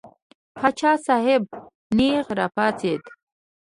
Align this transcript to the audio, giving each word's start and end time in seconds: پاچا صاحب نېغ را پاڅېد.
پاچا 0.57 0.91
صاحب 1.05 1.43
نېغ 1.97 2.25
را 2.37 2.47
پاڅېد. 2.55 3.03